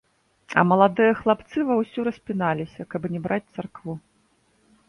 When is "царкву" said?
3.55-3.93